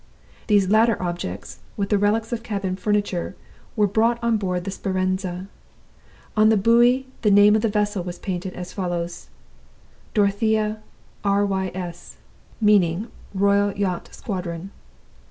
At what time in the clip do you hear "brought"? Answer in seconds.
3.85-4.17